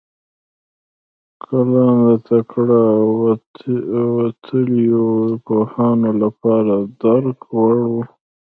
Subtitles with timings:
[1.43, 3.03] کلام د تکړه او
[4.17, 5.05] وتلیو
[5.45, 7.93] پوهانو لپاره د درک وړ و.